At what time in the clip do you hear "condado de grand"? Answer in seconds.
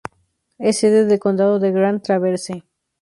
1.19-2.01